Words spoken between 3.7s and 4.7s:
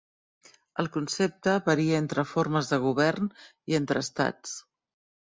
i entre estats.